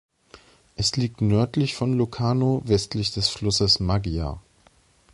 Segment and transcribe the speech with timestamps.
[0.77, 4.41] Es liegt nördlich von Locarno westlich des Flusses Maggia.